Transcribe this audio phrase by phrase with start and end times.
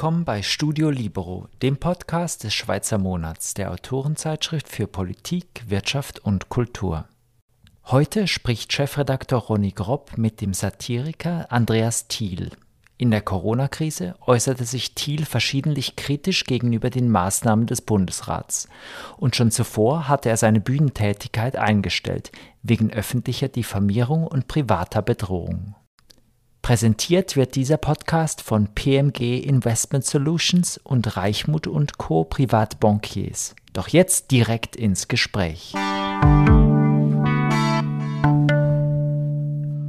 [0.00, 6.48] willkommen bei Studio Libero, dem Podcast des Schweizer Monats, der Autorenzeitschrift für Politik, Wirtschaft und
[6.48, 7.04] Kultur.
[7.84, 12.52] Heute spricht Chefredakteur Ronny Gropp mit dem Satiriker Andreas Thiel.
[12.96, 18.70] In der Corona-Krise äußerte sich Thiel verschiedentlich kritisch gegenüber den Maßnahmen des Bundesrats.
[19.18, 22.32] Und schon zuvor hatte er seine Bühnentätigkeit eingestellt,
[22.62, 25.74] wegen öffentlicher Diffamierung und privater Bedrohung.
[26.62, 32.24] Präsentiert wird dieser Podcast von PMG Investment Solutions und Reichmut und Co.
[32.24, 33.56] Privatbankiers.
[33.72, 35.74] Doch jetzt direkt ins Gespräch.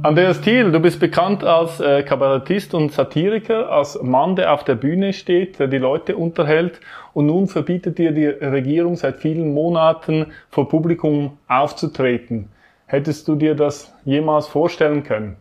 [0.02, 4.74] Andreas Thiel, du bist bekannt als äh, Kabarettist und Satiriker, als Mann, der auf der
[4.74, 6.80] Bühne steht, der die Leute unterhält.
[7.12, 12.48] Und nun verbietet dir die Regierung seit vielen Monaten vor Publikum aufzutreten.
[12.86, 15.36] Hättest du dir das jemals vorstellen können?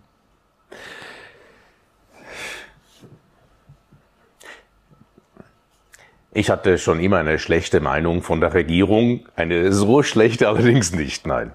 [6.33, 11.27] Ich hatte schon immer eine schlechte Meinung von der Regierung, eine so schlechte allerdings nicht,
[11.27, 11.51] nein.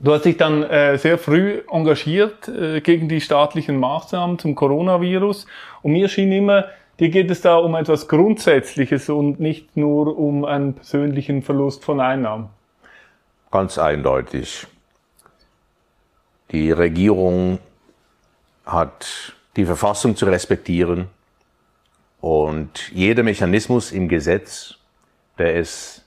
[0.00, 5.46] Du hast dich dann äh, sehr früh engagiert äh, gegen die staatlichen Maßnahmen zum Coronavirus
[5.82, 6.66] und mir schien immer,
[6.98, 12.00] dir geht es da um etwas Grundsätzliches und nicht nur um einen persönlichen Verlust von
[12.00, 12.48] Einnahmen.
[13.50, 14.66] Ganz eindeutig.
[16.52, 17.58] Die Regierung
[18.64, 21.08] hat die Verfassung zu respektieren,
[22.24, 24.76] und jeder Mechanismus im Gesetz,
[25.36, 26.06] der es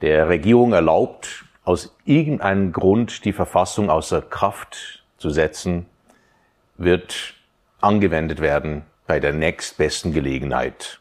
[0.00, 5.86] der Regierung erlaubt, aus irgendeinem Grund die Verfassung außer Kraft zu setzen,
[6.76, 7.34] wird
[7.80, 10.98] angewendet werden bei der nächstbesten Gelegenheit.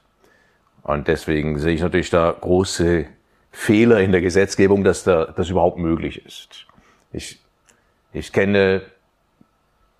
[0.83, 3.07] Und deswegen sehe ich natürlich da große
[3.49, 6.67] Fehler in der Gesetzgebung, dass da, das überhaupt möglich ist.
[7.11, 7.39] Ich,
[8.13, 8.83] ich kenne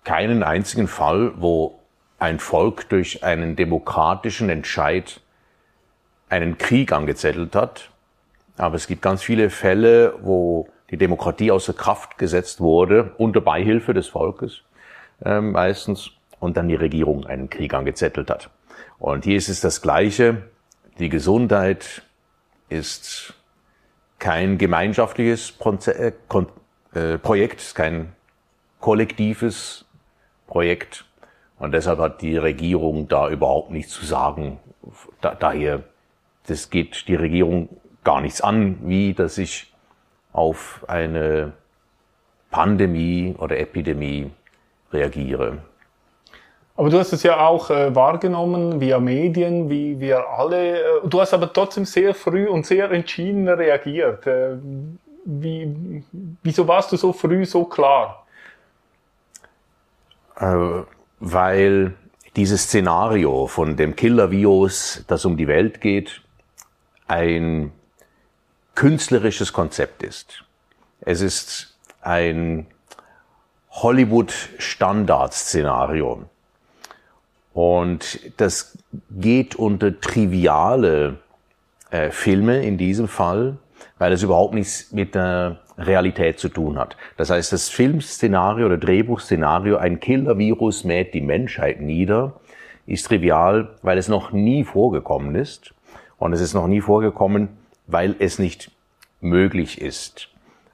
[0.04, 1.80] keinen einzigen Fall, wo
[2.18, 5.20] ein Volk durch einen demokratischen Entscheid
[6.28, 7.90] einen Krieg angezettelt hat.
[8.56, 13.92] Aber es gibt ganz viele Fälle, wo die Demokratie außer Kraft gesetzt wurde, unter Beihilfe
[13.92, 14.62] des Volkes
[15.24, 18.50] äh, meistens, und dann die Regierung einen Krieg angezettelt hat.
[18.98, 20.42] Und hier ist es das Gleiche.
[20.98, 22.02] Die Gesundheit
[22.68, 23.34] ist
[24.18, 25.54] kein gemeinschaftliches
[25.86, 26.12] äh,
[26.94, 28.12] äh, Projekt, kein
[28.80, 29.84] kollektives
[30.46, 31.05] Projekt,
[31.58, 34.58] und deshalb hat die Regierung da überhaupt nichts zu sagen.
[35.20, 35.82] Da, daher,
[36.46, 37.68] das geht die Regierung
[38.04, 39.72] gar nichts an, wie dass ich
[40.32, 41.52] auf eine
[42.50, 44.30] Pandemie oder Epidemie
[44.92, 45.58] reagiere.
[46.76, 50.80] Aber du hast es ja auch äh, wahrgenommen via Medien, wie wir alle.
[50.80, 54.26] Äh, du hast aber trotzdem sehr früh und sehr entschieden reagiert.
[54.26, 54.56] Äh,
[55.24, 56.04] wie,
[56.42, 58.26] wieso warst du so früh so klar?
[61.18, 61.94] Weil
[62.36, 66.22] dieses Szenario von dem Killer-Virus, das um die Welt geht,
[67.08, 67.72] ein
[68.74, 70.44] künstlerisches Konzept ist.
[71.00, 72.66] Es ist ein
[73.70, 76.28] Hollywood-Standard-Szenario.
[77.52, 78.76] Und das
[79.10, 81.20] geht unter triviale
[81.90, 83.56] äh, Filme in diesem Fall,
[83.98, 86.96] weil es überhaupt nichts mit der Realität zu tun hat.
[87.16, 92.40] Das heißt, das Filmszenario oder Drehbuchszenario, ein Killer-Virus mäht die Menschheit nieder,
[92.86, 95.74] ist trivial, weil es noch nie vorgekommen ist.
[96.18, 97.48] Und es ist noch nie vorgekommen,
[97.86, 98.70] weil es nicht
[99.20, 100.28] möglich ist.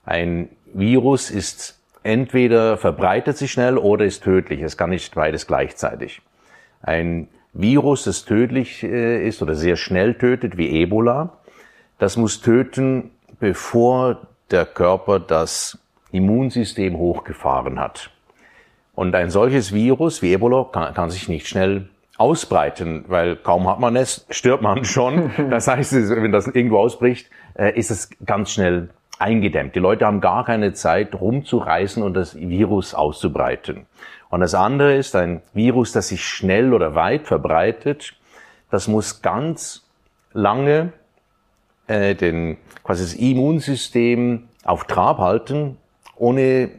[0.05, 4.61] Ein Virus ist entweder verbreitet sich schnell oder ist tödlich.
[4.62, 6.23] Es kann nicht beides gleichzeitig.
[6.83, 11.39] Ein Virus, das tödlich äh, ist oder sehr schnell tötet, wie Ebola,
[11.99, 15.79] das muss töten, bevor der Körper das
[16.13, 18.11] Immunsystem hochgefahren hat.
[18.95, 23.81] Und ein solches Virus wie Ebola kann, kann sich nicht schnell ausbreiten, weil kaum hat
[23.81, 25.31] man es, stirbt man schon.
[25.51, 29.75] Das heißt, wenn das irgendwo ausbricht, äh, ist es ganz schnell eingedämmt.
[29.75, 33.87] Die Leute haben gar keine Zeit rumzureißen und das Virus auszubreiten.
[34.31, 38.15] Und das andere ist ein Virus, das sich schnell oder weit verbreitet.
[38.71, 39.85] Das muss ganz
[40.32, 40.93] lange
[41.87, 45.76] äh, den, quasi das Immunsystem auf Trab halten,
[46.17, 46.70] ohne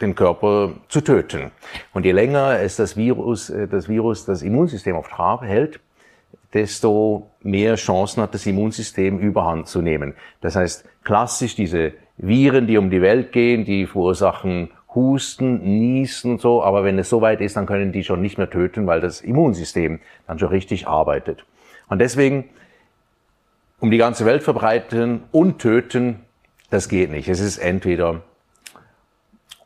[0.00, 1.50] den Körper zu töten.
[1.92, 5.80] Und je länger es das Virus, äh, das Virus das Immunsystem auf Trab hält,
[6.52, 10.14] desto mehr Chancen hat das Immunsystem überhand zu nehmen.
[10.40, 16.40] Das heißt, klassisch diese Viren, die um die Welt gehen, die verursachen Husten, Niesen und
[16.40, 19.00] so, aber wenn es so weit ist, dann können die schon nicht mehr töten, weil
[19.00, 21.44] das Immunsystem dann schon richtig arbeitet.
[21.88, 22.48] Und deswegen
[23.78, 26.20] um die ganze Welt verbreiten und töten,
[26.70, 27.28] das geht nicht.
[27.28, 28.22] Es ist entweder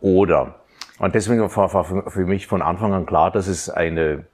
[0.00, 0.56] oder.
[0.98, 4.24] Und deswegen war für mich von Anfang an klar, dass es eine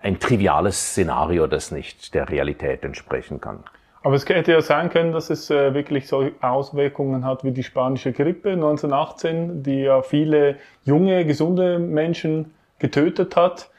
[0.00, 3.64] ein triviales Szenario, das nicht der Realität entsprechen kann.
[4.02, 7.64] Aber es hätte ja sein können, dass es äh, wirklich so Auswirkungen hat wie die
[7.64, 13.70] spanische Grippe 1918, die ja viele junge, gesunde Menschen getötet hat.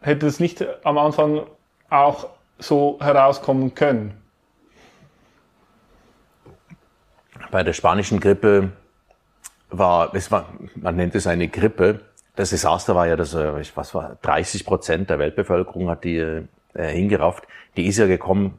[0.00, 1.42] Hätte es nicht am Anfang
[1.90, 2.28] auch
[2.58, 4.21] so herauskommen können?
[7.52, 8.72] Bei der spanischen Grippe
[9.68, 12.00] war, es war, man nennt es eine Grippe.
[12.34, 16.46] Das Desaster war ja, dass, äh, was war, 30 Prozent der Weltbevölkerung hat die äh,
[16.74, 17.44] hingerafft.
[17.76, 18.58] Die ist ja gekommen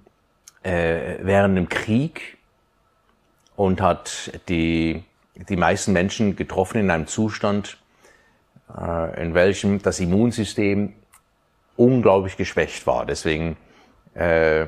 [0.61, 2.37] äh, während dem Krieg
[3.55, 5.03] und hat die,
[5.49, 7.79] die meisten Menschen getroffen in einem Zustand,
[8.77, 10.93] äh, in welchem das Immunsystem
[11.77, 13.07] unglaublich geschwächt war.
[13.07, 13.57] Deswegen
[14.13, 14.67] äh,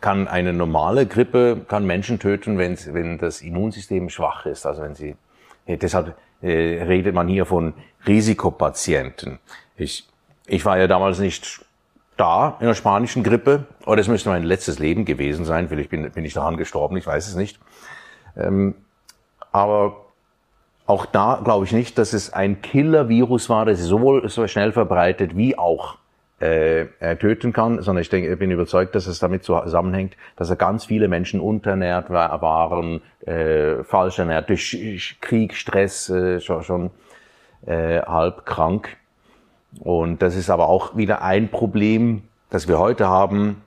[0.00, 4.66] kann eine normale Grippe kann Menschen töten, wenn, wenn das Immunsystem schwach ist.
[4.66, 5.16] Also wenn sie
[5.66, 7.74] äh, deshalb äh, redet man hier von
[8.06, 9.38] Risikopatienten.
[9.76, 10.08] Ich,
[10.46, 11.64] ich war ja damals nicht
[12.16, 16.10] da in der spanischen Grippe, oder es müsste mein letztes Leben gewesen sein, vielleicht bin,
[16.10, 17.58] bin ich daran gestorben, ich weiß es nicht.
[18.36, 18.74] Ähm,
[19.50, 20.06] aber
[20.86, 25.36] auch da glaube ich nicht, dass es ein Killer-Virus war, das sowohl so schnell verbreitet
[25.36, 25.96] wie auch
[26.42, 30.56] äh, töten kann, sondern ich denke, ich bin überzeugt, dass es damit zusammenhängt, dass er
[30.56, 36.90] ganz viele Menschen unterernährt waren, äh, falsch ernährt, durch Krieg, Stress, äh, schon, schon
[37.66, 38.96] äh, halb krank.
[39.80, 43.62] Und das ist aber auch wieder ein Problem, das wir heute haben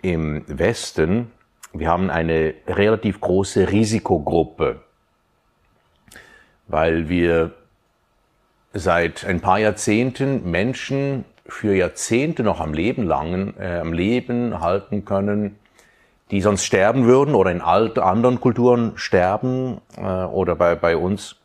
[0.00, 1.32] im Westen.
[1.72, 4.80] Wir haben eine relativ große Risikogruppe,
[6.68, 7.50] weil wir
[8.74, 15.04] seit ein paar Jahrzehnten Menschen für Jahrzehnte noch am Leben langen, äh, am Leben halten
[15.04, 15.58] können,
[16.30, 21.36] die sonst sterben würden oder in alt, anderen Kulturen sterben äh, oder bei, bei uns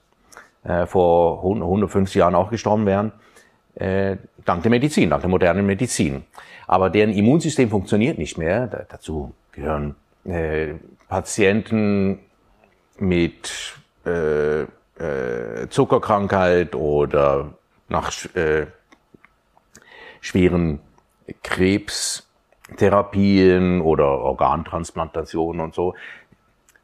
[0.63, 3.11] äh, vor 150 Jahren auch gestorben wären,
[3.75, 4.15] äh,
[4.45, 6.23] dank der Medizin, dank der modernen Medizin.
[6.67, 8.67] Aber deren Immunsystem funktioniert nicht mehr.
[8.67, 9.95] Da, dazu gehören
[10.25, 10.75] äh,
[11.09, 12.19] Patienten
[12.97, 13.75] mit
[14.05, 17.53] äh, äh, Zuckerkrankheit oder
[17.89, 18.67] nach äh,
[20.27, 20.79] schweren
[21.43, 25.95] Krebstherapien oder Organtransplantationen und so.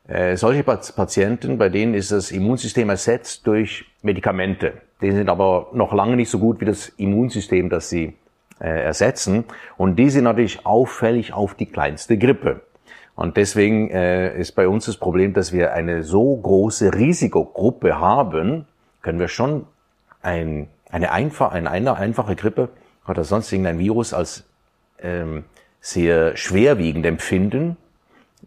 [0.07, 4.74] Äh, solche Patienten, bei denen ist das Immunsystem ersetzt durch Medikamente.
[5.01, 8.16] Die sind aber noch lange nicht so gut wie das Immunsystem, das sie
[8.60, 9.46] äh, ersetzen.
[9.78, 12.62] Und die sind natürlich auffällig auf die kleinste Grippe.
[13.16, 18.66] Und deswegen äh, ist bei uns das Problem, dass wir eine so große Risikogruppe haben,
[19.01, 19.68] können wir schon
[20.22, 22.69] ein, eine, einfach, eine einfache Grippe
[23.07, 24.44] oder sonst irgendein Virus als
[25.00, 25.44] ähm,
[25.81, 27.77] sehr schwerwiegend empfinden,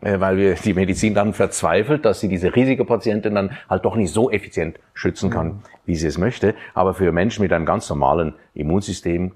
[0.01, 4.13] äh, weil wir die Medizin dann verzweifelt, dass sie diese Risikopatienten dann halt doch nicht
[4.13, 5.63] so effizient schützen kann, mhm.
[5.85, 6.55] wie sie es möchte.
[6.75, 9.33] Aber für Menschen mit einem ganz normalen Immunsystem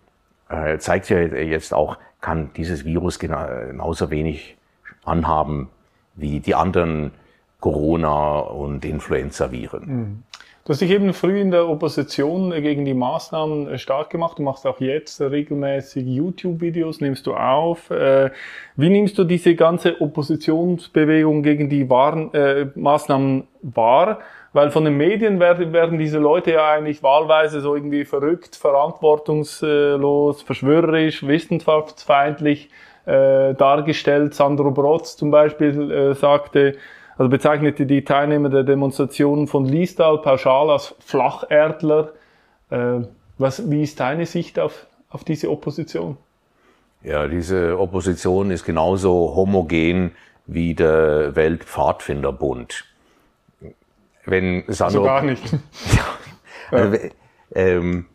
[0.49, 4.57] äh, zeigt ja jetzt auch, kann dieses Virus genauso wenig
[5.05, 5.69] anhaben
[6.15, 7.13] wie die anderen
[7.61, 9.87] Corona- und Influenza-Viren.
[9.87, 10.23] Mhm.
[10.65, 14.39] Du hast dich eben früh in der Opposition gegen die Maßnahmen äh, stark gemacht.
[14.39, 17.91] Du machst auch jetzt regelmäßig YouTube-Videos, nimmst du auf.
[17.91, 18.31] Äh,
[18.77, 24.21] wie nimmst du diese ganze Oppositionsbewegung gegen die wahren, äh, Maßnahmen wahr?
[24.53, 30.43] Weil von den Medien werden, werden diese Leute ja eigentlich wahlweise so irgendwie verrückt, verantwortungslos,
[30.43, 32.69] verschwörerisch, wissenschaftsfeindlich
[33.07, 34.35] äh, dargestellt.
[34.35, 36.77] Sandro Brotz zum Beispiel äh, sagte,
[37.21, 42.15] also bezeichnete die Teilnehmer der Demonstrationen von Liestal pauschal als Flacherdler.
[42.71, 43.01] Äh,
[43.37, 46.17] was, wie ist deine Sicht auf, auf diese Opposition?
[47.03, 50.13] Ja, diese Opposition ist genauso homogen
[50.47, 52.87] wie der Weltpfadfinderbund.
[54.25, 55.45] Wenn Sandro, also gar nicht.
[55.93, 56.97] ja, also,
[57.55, 58.07] ähm,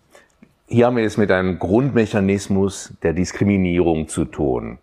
[0.65, 4.79] hier haben wir es mit einem Grundmechanismus der Diskriminierung zu tun.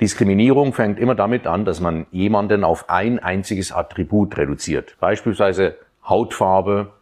[0.00, 4.96] Diskriminierung fängt immer damit an, dass man jemanden auf ein einziges Attribut reduziert.
[5.00, 5.76] Beispielsweise
[6.06, 6.92] Hautfarbe,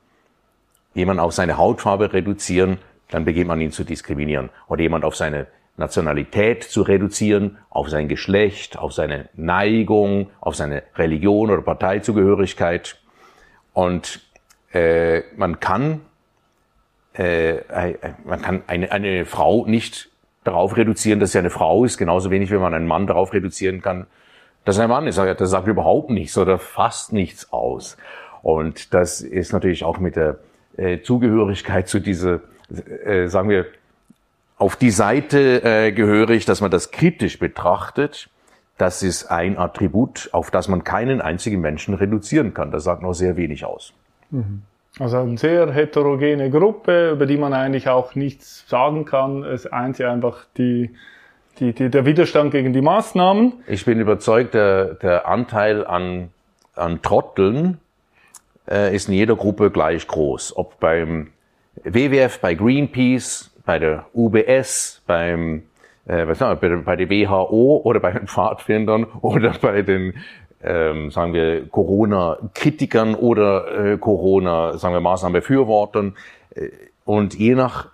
[0.94, 2.78] jemand auf seine Hautfarbe reduzieren,
[3.10, 4.50] dann beginnt man ihn zu diskriminieren.
[4.68, 10.84] Oder jemand auf seine Nationalität zu reduzieren, auf sein Geschlecht, auf seine Neigung, auf seine
[10.96, 13.00] Religion oder Parteizugehörigkeit.
[13.72, 14.20] Und
[14.72, 16.00] äh, man kann
[17.14, 20.10] äh, man kann eine, eine Frau nicht
[20.44, 23.82] darauf reduzieren, dass sie eine Frau ist, genauso wenig wie man einen Mann darauf reduzieren
[23.82, 24.06] kann,
[24.64, 25.18] dass er ein Mann ist.
[25.18, 27.96] Das sagt überhaupt nichts oder fast nichts aus.
[28.42, 30.38] Und das ist natürlich auch mit der
[30.76, 32.40] äh, Zugehörigkeit zu dieser,
[33.04, 33.66] äh, sagen wir,
[34.56, 38.28] auf die Seite äh, gehörig, dass man das kritisch betrachtet.
[38.78, 42.70] Das ist ein Attribut, auf das man keinen einzigen Menschen reduzieren kann.
[42.70, 43.92] Das sagt noch sehr wenig aus.
[44.30, 44.62] Mhm.
[45.00, 49.42] Also eine sehr heterogene Gruppe, über die man eigentlich auch nichts sagen kann.
[49.42, 50.90] Es eint ja einfach die,
[51.58, 53.54] die, die, der Widerstand gegen die Maßnahmen.
[53.66, 56.30] Ich bin überzeugt, der, der Anteil an,
[56.76, 57.78] an Trotteln
[58.70, 60.56] äh, ist in jeder Gruppe gleich groß.
[60.56, 61.32] Ob beim
[61.82, 65.64] WWF, bei Greenpeace, bei der UBS, beim
[66.06, 70.14] äh, was sagen wir, bei der WHO oder bei den Pfadfindern oder bei den
[70.64, 76.16] ähm, sagen wir Corona-Kritikern oder äh, Corona, sagen wir Maßnahmenbefürwortern.
[76.54, 76.70] Äh,
[77.04, 77.88] und je nach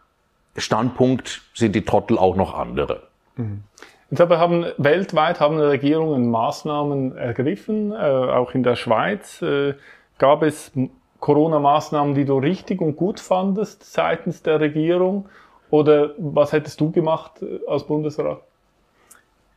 [0.56, 3.02] Standpunkt sind die Trottel auch noch andere.
[3.36, 3.64] Mhm.
[4.10, 9.40] Jetzt aber haben weltweit haben Regierungen Maßnahmen ergriffen, äh, auch in der Schweiz.
[9.40, 9.74] Äh,
[10.18, 10.72] gab es
[11.20, 15.28] Corona-Maßnahmen, die du richtig und gut fandest seitens der Regierung?
[15.70, 18.40] Oder was hättest du gemacht äh, als Bundesrat?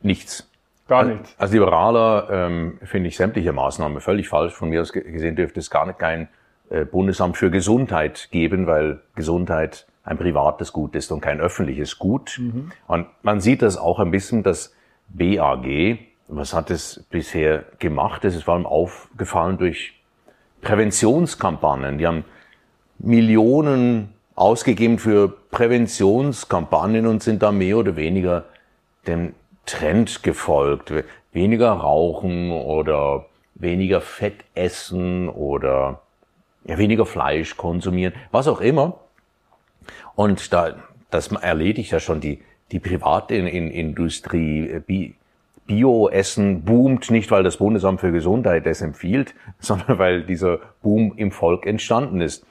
[0.02, 0.48] Nichts.
[0.86, 1.34] Gar nichts.
[1.38, 4.52] Als Liberaler ähm, finde ich sämtliche Maßnahmen völlig falsch.
[4.52, 6.28] Von mir aus gesehen dürfte es gar nicht kein
[6.68, 12.38] äh, Bundesamt für Gesundheit geben, weil Gesundheit ein privates Gut ist und kein öffentliches Gut.
[12.38, 12.70] Mhm.
[12.86, 14.74] Und man sieht das auch ein bisschen, das
[15.08, 15.98] BAG,
[16.28, 18.24] was hat es bisher gemacht?
[18.24, 19.94] Es ist vor allem aufgefallen durch
[20.60, 21.98] Präventionskampagnen.
[21.98, 22.24] Die haben
[22.98, 28.44] Millionen ausgegeben für Präventionskampagnen und sind da mehr oder weniger
[29.06, 29.34] dem
[29.66, 30.92] Trend gefolgt.
[31.32, 36.00] Weniger rauchen oder weniger Fett essen oder
[36.64, 39.00] weniger Fleisch konsumieren, was auch immer.
[40.14, 40.74] Und da,
[41.10, 42.42] das erledigt ja schon die,
[42.72, 44.80] die private Industrie.
[45.66, 51.30] Bio-Essen boomt nicht, weil das Bundesamt für Gesundheit es empfiehlt, sondern weil dieser Boom im
[51.30, 52.46] Volk entstanden ist.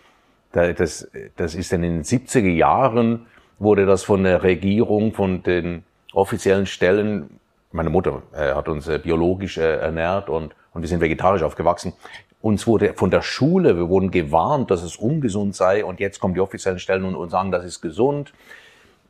[0.52, 3.26] Das, das ist in den 70er Jahren
[3.58, 7.40] wurde das von der Regierung, von den offiziellen Stellen,
[7.72, 11.94] meine Mutter äh, hat uns äh, biologisch äh, ernährt und, und wir sind vegetarisch aufgewachsen.
[12.42, 16.34] Uns wurde von der Schule, wir wurden gewarnt, dass es ungesund sei und jetzt kommen
[16.34, 18.34] die offiziellen Stellen und, und sagen, das ist gesund.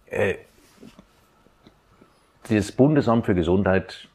[0.07, 0.35] Äh,
[2.49, 4.07] das Bundesamt für Gesundheit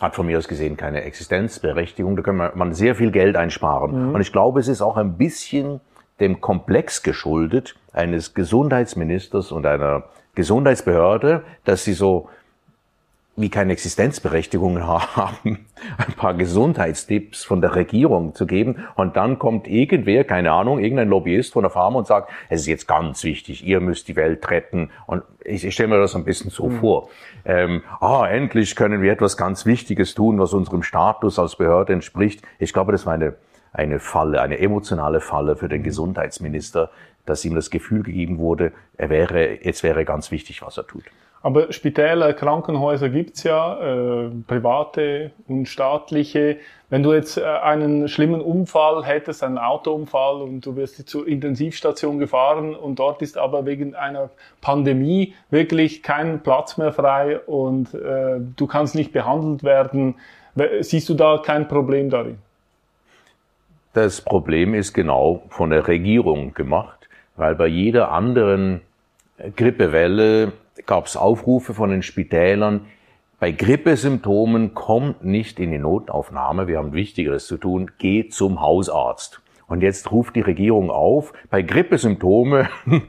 [0.00, 2.16] hat von mir aus gesehen keine Existenzberechtigung.
[2.16, 4.08] Da kann man, sehr viel Geld einsparen.
[4.08, 4.14] Mhm.
[4.14, 5.80] Und ich glaube, es ist auch ein bisschen
[6.20, 12.28] dem Komplex geschuldet eines Gesundheitsministers und einer Gesundheitsbehörde, dass sie so
[13.40, 18.84] wie keine Existenzberechtigung haben, ein paar Gesundheitstipps von der Regierung zu geben.
[18.96, 22.66] Und dann kommt irgendwer, keine Ahnung, irgendein Lobbyist von der Pharma und sagt, es ist
[22.66, 24.90] jetzt ganz wichtig, ihr müsst die Welt retten.
[25.06, 26.80] Und ich, ich stelle mir das ein bisschen so mhm.
[26.80, 27.08] vor.
[27.44, 32.42] Ähm, ah, endlich können wir etwas ganz Wichtiges tun, was unserem Status als Behörde entspricht.
[32.58, 33.34] Ich glaube, das war eine
[33.72, 36.90] eine Falle, eine emotionale Falle für den Gesundheitsminister,
[37.30, 41.04] dass ihm das Gefühl gegeben wurde, er wäre, jetzt wäre ganz wichtig, was er tut.
[41.42, 46.58] Aber Spitäler, Krankenhäuser gibt's ja, äh, private und staatliche.
[46.90, 52.18] Wenn du jetzt äh, einen schlimmen Unfall hättest, einen Autounfall und du wirst zur Intensivstation
[52.18, 54.28] gefahren und dort ist aber wegen einer
[54.60, 60.16] Pandemie wirklich kein Platz mehr frei und äh, du kannst nicht behandelt werden,
[60.80, 62.38] siehst du da kein Problem darin?
[63.92, 66.99] Das Problem ist genau von der Regierung gemacht,
[67.40, 68.82] weil bei jeder anderen
[69.56, 70.52] Grippewelle
[70.84, 72.82] gab es Aufrufe von den Spitälern,
[73.38, 79.40] bei Grippesymptomen kommt nicht in die Notaufnahme, wir haben Wichtigeres zu tun, geht zum Hausarzt.
[79.66, 82.68] Und jetzt ruft die Regierung auf, bei Grippesymptome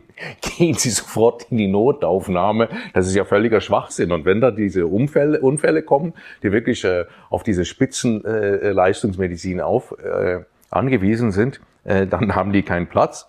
[0.57, 2.69] gehen Sie sofort in die Notaufnahme.
[2.93, 4.13] Das ist ja völliger Schwachsinn.
[4.13, 9.93] Und wenn da diese Unfälle, Unfälle kommen, die wirklich äh, auf diese Spitzenleistungsmedizin äh, auf,
[9.99, 13.27] äh, angewiesen sind, äh, dann haben die keinen Platz.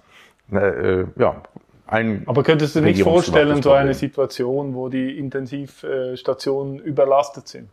[0.50, 1.42] Äh, äh, ja,
[1.86, 7.68] ein Aber könntest du nicht vorstellen, so eine Situation, wo die Intensivstationen überlastet sind?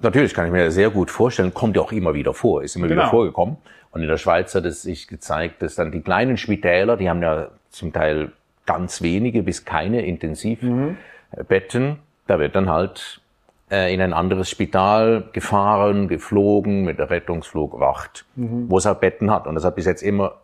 [0.00, 2.88] Natürlich kann ich mir sehr gut vorstellen, kommt ja auch immer wieder vor, ist immer
[2.88, 3.02] genau.
[3.02, 3.56] wieder vorgekommen.
[3.90, 7.22] Und in der Schweiz hat es sich gezeigt, dass dann die kleinen Spitäler, die haben
[7.22, 8.32] ja zum Teil
[8.66, 11.96] ganz wenige bis keine Intensivbetten, mhm.
[12.26, 13.20] da wird dann halt
[13.70, 18.68] äh, in ein anderes Spital gefahren, geflogen mit der Rettungsflugwacht, mhm.
[18.68, 19.46] wo es halt Betten hat.
[19.46, 20.34] Und das hat bis jetzt immer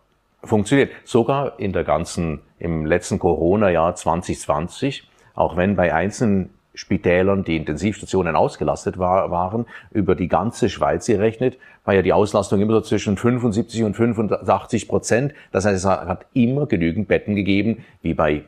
[0.42, 0.90] funktioniert.
[1.04, 8.37] Sogar in der ganzen, im letzten Corona-Jahr 2020, auch wenn bei einzelnen Spitälern die Intensivstationen
[8.37, 13.16] ausgelastet war, waren, über die ganze Schweiz gerechnet, war ja die Auslastung immer so zwischen
[13.16, 15.35] 75 und 85 Prozent.
[15.52, 18.44] Das heißt, es hat immer genügend Betten gegeben, wie bei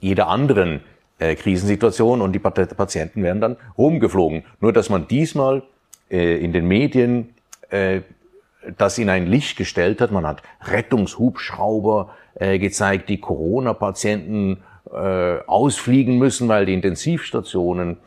[0.00, 0.80] jeder anderen
[1.18, 4.44] äh, Krisensituation und die Patienten werden dann rumgeflogen.
[4.60, 5.62] Nur dass man diesmal
[6.10, 7.34] äh, in den Medien
[7.70, 8.00] äh,
[8.76, 10.10] das in ein Licht gestellt hat.
[10.10, 17.98] Man hat Rettungshubschrauber äh, gezeigt, die Corona-Patienten äh, ausfliegen müssen, weil die Intensivstationen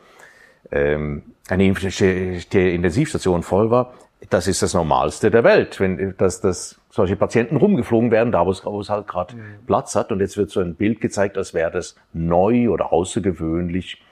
[0.70, 3.94] ähm, eine Intensivstation voll war.
[4.30, 8.50] das ist das Normalste der Welt, wenn dass, dass solche Patienten rumgeflogen werden, da wo
[8.50, 9.66] es, halt gerade mhm.
[9.66, 10.12] Platz hat.
[10.12, 14.02] Und jetzt wird so ein Bild gezeigt, als wäre das neu oder außergewöhnlich.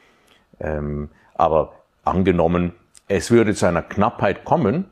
[0.60, 1.74] Ähm, aber
[2.04, 2.72] angenommen,
[3.08, 4.86] es würde zu einer Knappheit kommen,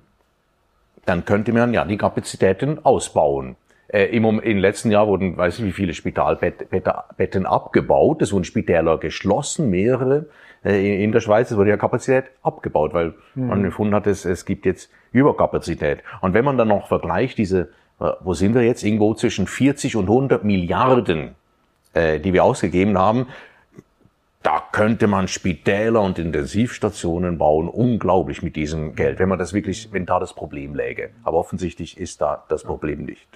[1.06, 3.56] dann könnte man ja die Kapazitäten ausbauen.
[3.88, 8.22] Äh, im, Im letzten Jahr wurden, weiß ich wie viele Spitalbetten abgebaut.
[8.22, 10.26] Es wurden Spitäler geschlossen, mehrere
[10.64, 11.50] äh, in der Schweiz.
[11.50, 13.48] Es wurde ja Kapazität abgebaut, weil mhm.
[13.48, 16.00] man gefunden hat, es, es gibt jetzt Überkapazität.
[16.22, 17.68] Und wenn man dann noch vergleicht, diese,
[18.00, 18.82] äh, wo sind wir jetzt?
[18.82, 21.34] Irgendwo zwischen 40 und 100 Milliarden,
[21.92, 23.28] äh, die wir ausgegeben haben.
[24.44, 29.88] Da könnte man Spitäler und Intensivstationen bauen, unglaublich mit diesem Geld, wenn man das wirklich,
[29.90, 31.12] wenn da das Problem läge.
[31.24, 33.26] Aber offensichtlich ist da das Problem nicht.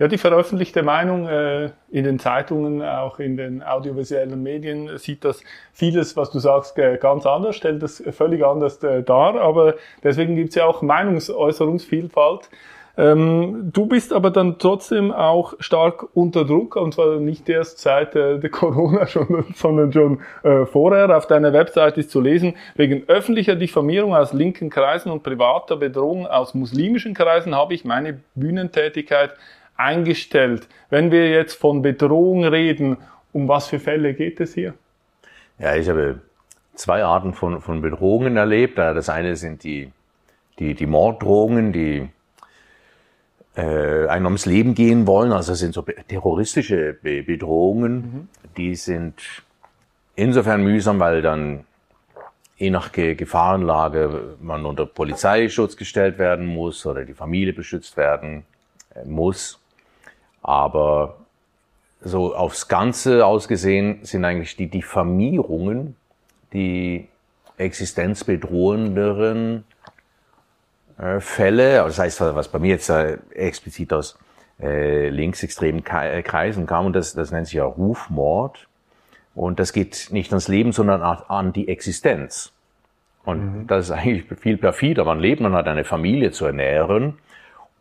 [0.00, 5.40] Ja, die veröffentlichte Meinung äh, in den Zeitungen, auch in den audiovisuellen Medien sieht das
[5.72, 9.40] vieles, was du sagst, äh, ganz anders, stellt das völlig anders äh, dar.
[9.40, 12.50] Aber deswegen gibt es ja auch Meinungsäußerungsvielfalt.
[12.96, 18.14] Ähm, du bist aber dann trotzdem auch stark unter Druck, und zwar nicht erst seit
[18.14, 21.16] äh, der Corona, schon, sondern schon äh, vorher.
[21.16, 26.26] Auf deiner Website ist zu lesen, wegen öffentlicher Diffamierung aus linken Kreisen und privater Bedrohung
[26.26, 29.34] aus muslimischen Kreisen habe ich meine Bühnentätigkeit
[29.76, 30.68] eingestellt.
[30.88, 32.98] Wenn wir jetzt von Bedrohung reden,
[33.32, 34.74] um was für Fälle geht es hier?
[35.58, 36.20] Ja, ich habe
[36.74, 38.78] zwei Arten von, von Bedrohungen erlebt.
[38.78, 39.90] Das eine sind die,
[40.60, 42.08] die, die Morddrohungen, die
[43.56, 45.32] äh, einem ums Leben gehen wollen.
[45.32, 47.94] Also das sind so terroristische Bedrohungen.
[47.94, 48.28] Mhm.
[48.56, 49.14] Die sind
[50.16, 51.64] insofern mühsam, weil dann
[52.56, 58.44] je nach Gefahrenlage man unter Polizeischutz gestellt werden muss oder die Familie beschützt werden
[58.94, 59.60] äh, muss.
[60.42, 61.16] Aber
[62.00, 65.96] so aufs Ganze ausgesehen sind eigentlich die Diffamierungen
[66.54, 67.08] die
[67.58, 69.64] existenzbedrohenderen
[71.18, 71.82] Fälle.
[71.82, 74.18] Also das heißt, was bei mir jetzt äh, explizit aus
[74.60, 78.68] äh, linksextremen äh, Kreisen kam, und das, das nennt sich ja Rufmord.
[79.34, 82.52] Und das geht nicht ans Leben, sondern an die Existenz.
[83.24, 83.66] Und mhm.
[83.66, 85.04] das ist eigentlich viel perfider.
[85.04, 87.18] Man lebt, man hat eine Familie zu ernähren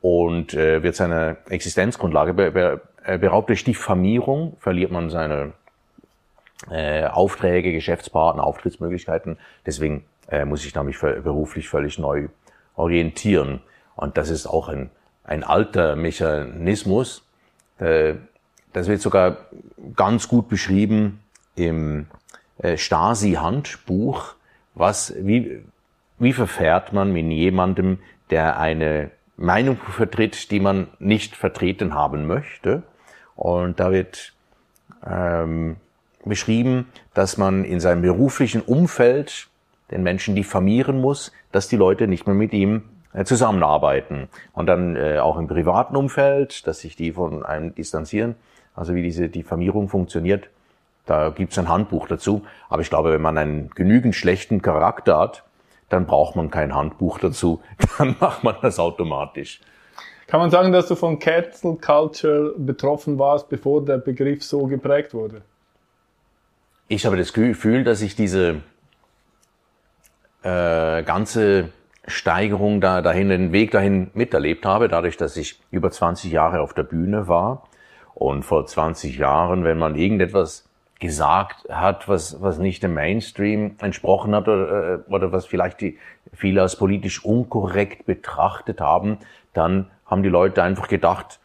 [0.01, 5.53] und äh, wird seine Existenzgrundlage be be äh, beraubt durch Diffamierung, verliert man seine
[6.71, 9.37] äh, Aufträge, Geschäftspartner, Auftrittsmöglichkeiten.
[9.65, 12.29] Deswegen äh, muss ich da mich beruflich völlig neu
[12.75, 13.61] orientieren.
[13.95, 14.89] Und das ist auch ein,
[15.23, 17.23] ein alter Mechanismus.
[17.79, 18.15] Äh,
[18.73, 19.37] das wird sogar
[19.95, 21.19] ganz gut beschrieben
[21.55, 22.07] im
[22.57, 24.35] äh, Stasi-Handbuch,
[24.73, 25.63] was, wie,
[26.17, 32.83] wie verfährt man mit jemandem, der eine Meinung vertritt, die man nicht vertreten haben möchte.
[33.35, 34.33] Und da wird
[35.05, 35.77] ähm,
[36.25, 39.47] beschrieben, dass man in seinem beruflichen Umfeld
[39.93, 44.27] den Menschen diffamieren muss, dass die Leute nicht mehr mit ihm äh, zusammenarbeiten.
[44.53, 48.35] Und dann äh, auch im privaten Umfeld, dass sich die von einem distanzieren.
[48.75, 50.49] Also wie diese Diffamierung funktioniert,
[51.05, 52.43] da gibt's ein Handbuch dazu.
[52.69, 55.43] Aber ich glaube, wenn man einen genügend schlechten Charakter hat,
[55.89, 57.61] dann braucht man kein Handbuch dazu,
[57.97, 59.61] dann macht man das automatisch.
[60.25, 65.13] Kann man sagen, dass du von Cancel Culture betroffen warst, bevor der Begriff so geprägt
[65.13, 65.41] wurde?
[66.87, 68.61] Ich habe das Gefühl, dass ich diese
[70.43, 71.69] äh, ganze
[72.05, 76.73] Steigerung da, dahin, den Weg dahin miterlebt habe, dadurch, dass ich über 20 Jahre auf
[76.73, 77.67] der Bühne war.
[78.13, 84.35] Und vor 20 Jahren, wenn man irgendetwas gesagt hat, was, was nicht dem Mainstream entsprochen
[84.35, 85.97] hat oder, äh, oder was vielleicht die,
[86.31, 89.17] viele als politisch unkorrekt betrachtet haben,
[89.53, 91.39] dann haben die Leute einfach gedacht,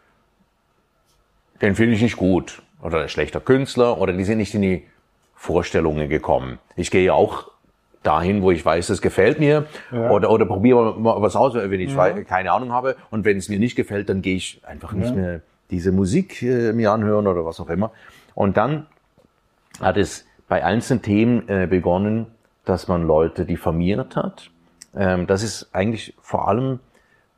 [1.61, 4.87] den finde ich nicht gut oder ein schlechter Künstler oder die sind nicht in die
[5.35, 6.59] Vorstellungen gekommen.
[6.77, 7.51] Ich gehe auch
[8.03, 10.11] dahin, wo ich weiß, das gefällt mir ja.
[10.11, 12.23] oder, oder probiere mal was aus, wenn ich ja.
[12.23, 15.41] keine Ahnung habe und wenn es mir nicht gefällt, dann gehe ich einfach nicht mehr
[15.71, 17.91] diese Musik äh, mir anhören oder was auch immer.
[18.35, 18.87] Und dann
[19.81, 22.27] hat es bei einzelnen Themen äh, begonnen,
[22.65, 24.51] dass man Leute diffamiert hat.
[24.97, 26.81] Ähm, das ist eigentlich vor allem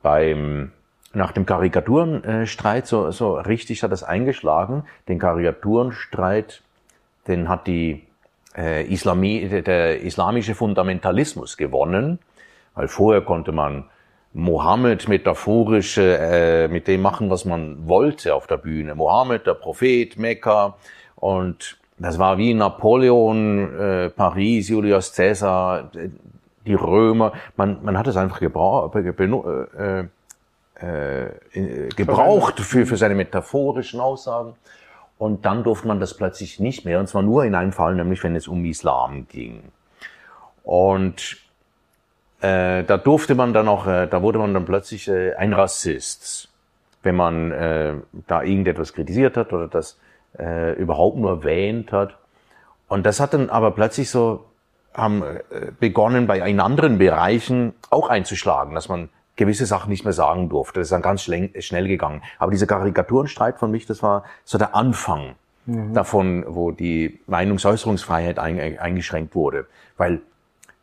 [0.03, 0.73] beim
[1.12, 4.85] nach dem Karikaturenstreit so, so richtig hat das eingeschlagen.
[5.09, 6.62] Den Karikaturenstreit,
[7.27, 8.07] den hat die
[8.61, 12.18] äh, Islami, der islamische Fundamentalismus gewonnen,
[12.75, 13.85] weil vorher konnte man
[14.33, 18.94] Mohammed metaphorisch äh, mit dem machen, was man wollte auf der Bühne.
[18.94, 20.77] Mohammed, der Prophet, Mekka
[21.16, 25.90] und das war wie Napoleon, äh, Paris, Julius Caesar,
[26.64, 27.33] die Römer.
[27.57, 30.05] Man, man hat es einfach gebrauch, äh,
[30.83, 34.55] äh, äh, gebraucht für, für seine metaphorischen Aussagen.
[35.20, 36.98] Und dann durfte man das plötzlich nicht mehr.
[36.98, 39.64] Und zwar nur in einem Fall, nämlich wenn es um Islam ging.
[40.64, 41.37] Und
[42.40, 46.48] äh, da durfte man dann auch, äh, da wurde man dann plötzlich äh, ein Rassist,
[47.02, 47.96] wenn man äh,
[48.28, 49.98] da irgendetwas kritisiert hat oder das
[50.38, 52.16] äh, überhaupt nur erwähnt hat.
[52.88, 54.46] Und das hat dann aber plötzlich so,
[54.94, 60.12] haben äh, begonnen bei in anderen Bereichen auch einzuschlagen, dass man gewisse Sachen nicht mehr
[60.12, 60.81] sagen durfte.
[60.81, 62.22] Das ist dann ganz schnell gegangen.
[62.38, 65.94] Aber dieser Karikaturenstreit von mich, das war so der Anfang mhm.
[65.94, 69.66] davon, wo die Meinungsäußerungsfreiheit eingeschränkt wurde.
[69.96, 70.20] Weil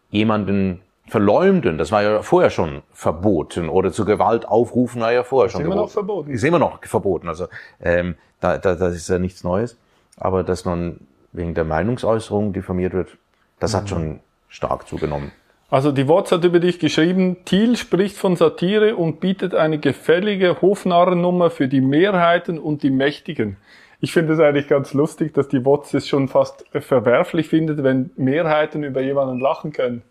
[0.10, 5.46] jemanden verleumden, das war ja vorher schon verboten, oder zu Gewalt aufrufen war ja vorher
[5.46, 6.32] das schon ist immer noch verboten.
[6.32, 7.30] Ist immer noch verboten.
[7.30, 7.48] Also
[7.80, 9.78] ähm, da, da, das ist ja nichts Neues.
[10.18, 13.18] Aber dass man wegen der Meinungsäußerung diffamiert wird,
[13.60, 13.78] das mhm.
[13.78, 15.32] hat schon stark zugenommen.
[15.70, 20.62] Also die WhatsApp hat über dich geschrieben, Thiel spricht von Satire und bietet eine gefällige
[20.62, 23.58] Hofnarrennummer für die Mehrheiten und die Mächtigen.
[24.00, 28.12] Ich finde es eigentlich ganz lustig, dass die WhatsApp es schon fast verwerflich findet, wenn
[28.16, 30.04] Mehrheiten über jemanden lachen können.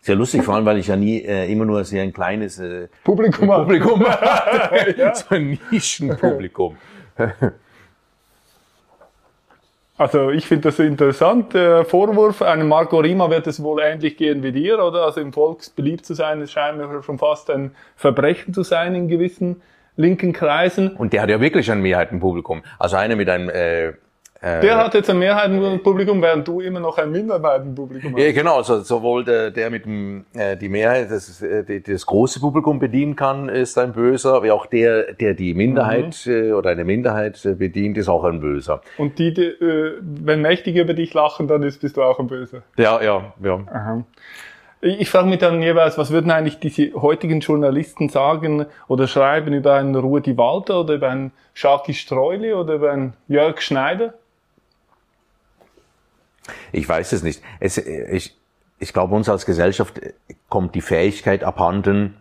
[0.00, 2.88] Sehr lustig, vor allem, weil ich ja nie äh, immer nur sehr ein kleines äh,
[3.04, 4.94] Publikum, Publikum hatte.
[4.98, 5.14] ja.
[5.14, 6.76] So ein Nischenpublikum.
[9.98, 11.54] Also ich finde das interessant.
[11.54, 15.02] Der Vorwurf, einem Marco Rima wird es wohl ähnlich gehen wie dir, oder?
[15.02, 19.08] Also im Volks beliebt zu sein, ist scheinbar schon fast ein Verbrechen zu sein in
[19.08, 19.60] gewissen
[19.96, 20.94] linken Kreisen.
[20.96, 22.62] Und der hat ja wirklich ein Mehrheitenpublikum.
[22.78, 23.94] Also einer mit einem äh,
[24.40, 28.22] äh, der hat jetzt ein Mehrheitenpublikum, während du immer noch ein Minderheitenpublikum hast.
[28.22, 28.62] Ja, genau.
[28.62, 32.78] So, sowohl der, der mit dem, äh, die Mehrheit, das, äh, die, das große Publikum
[32.78, 36.32] bedienen kann, ist ein Böser, wie auch der, der die Minderheit mhm.
[36.32, 38.80] äh, oder eine Minderheit äh, bedient, ist auch ein Böser.
[38.96, 42.28] Und die, die äh, wenn Mächtige über dich lachen, dann ist, bist du auch ein
[42.28, 42.62] Böser.
[42.76, 43.60] Ja, ja, ja.
[43.72, 44.04] Aha.
[44.80, 49.74] Ich frage mich dann jeweils, was würden eigentlich diese heutigen Journalisten sagen oder schreiben über
[49.74, 54.14] einen Rudi Walter oder über einen Schaki Streuli oder über einen Jörg Schneider?
[56.72, 57.42] Ich weiß es nicht.
[57.60, 58.36] Es, ich,
[58.78, 60.00] ich glaube, uns als Gesellschaft
[60.48, 62.16] kommt die Fähigkeit abhanden,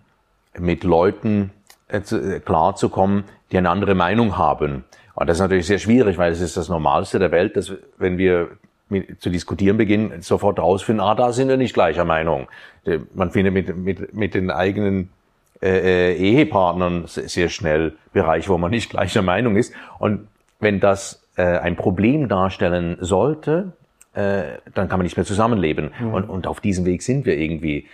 [0.57, 1.51] mit Leuten
[1.87, 4.83] äh, äh, klarzukommen, die eine andere Meinung haben.
[5.15, 8.17] Und das ist natürlich sehr schwierig, weil es ist das Normalste der Welt, dass wenn
[8.17, 8.49] wir
[9.19, 12.47] zu diskutieren beginnen, sofort rausfinden, ah, da sind wir nicht gleicher Meinung.
[13.13, 15.09] Man findet mit, mit, mit den eigenen
[15.61, 19.73] äh, äh, Ehepartnern sehr schnell Bereiche, wo man nicht gleicher Meinung ist.
[19.97, 20.27] Und
[20.59, 23.73] wenn das äh, ein Problem darstellen sollte,
[24.17, 25.91] äh, dann kann man nicht mehr zusammenleben.
[25.99, 26.13] Mhm.
[26.13, 27.85] Und, und auf diesem Weg sind wir irgendwie,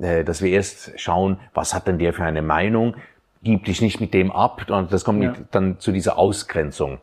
[0.00, 2.96] äh, dass wir erst schauen, was hat denn der für eine Meinung,
[3.42, 5.34] gib dich nicht mit dem ab, und das kommt ja.
[5.50, 6.98] dann zu dieser Ausgrenzung,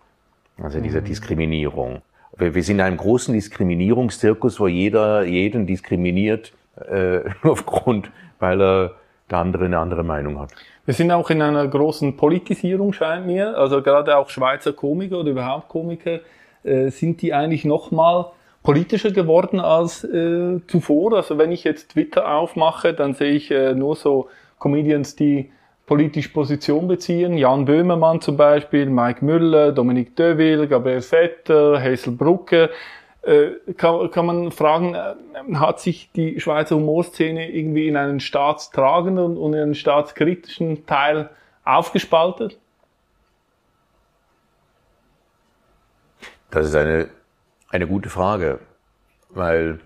[0.61, 1.05] also dieser mhm.
[1.05, 2.01] Diskriminierung.
[2.35, 6.51] Wir, wir sind in einem großen Diskriminierungszirkus, wo jeder jeden diskriminiert,
[6.89, 8.09] äh, aufgrund,
[8.39, 8.91] weil er
[9.29, 10.51] der andere eine andere Meinung hat.
[10.85, 13.55] Wir sind auch in einer großen Politisierung, scheint mir.
[13.55, 16.21] Also gerade auch Schweizer Komiker oder überhaupt Komiker,
[16.63, 18.25] äh, sind die eigentlich nochmal
[18.63, 21.13] politischer geworden als äh, zuvor.
[21.13, 25.51] Also wenn ich jetzt Twitter aufmache, dann sehe ich äh, nur so Comedians, die
[25.85, 27.37] politisch Position beziehen.
[27.37, 32.69] Jan Böhmermann zum Beispiel, Mike Müller, Dominique Deville, Gabriel Vetter, Hazel Brucke.
[33.21, 35.15] Äh, kann, kann man fragen, äh,
[35.55, 41.29] hat sich die Schweizer Humorszene irgendwie in einen staatstragenden und in einen staatskritischen Teil
[41.65, 42.57] aufgespaltet?
[46.49, 47.09] Das ist eine
[47.73, 48.59] eine gute Frage,
[49.29, 49.79] weil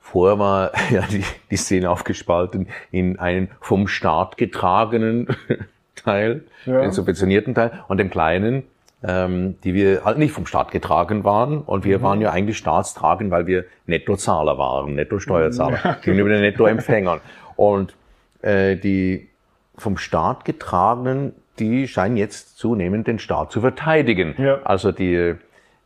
[0.00, 5.28] vorher war ja die, die Szene aufgespalten in einen vom Staat getragenen
[5.94, 6.80] Teil, ja.
[6.80, 8.64] den subventionierten Teil und den kleinen,
[9.02, 11.60] ähm, die wir halt nicht vom Staat getragen waren.
[11.60, 12.02] Und wir mhm.
[12.02, 15.92] waren ja eigentlich staatstragend, weil wir Nettozahler waren, Nettosteuerzahler ja.
[16.02, 17.20] gegenüber den Nettoempfängern.
[17.56, 17.94] Und
[18.42, 19.28] äh, die
[19.76, 24.34] vom Staat getragenen, die scheinen jetzt zunehmend den Staat zu verteidigen.
[24.38, 24.60] Ja.
[24.64, 25.34] Also die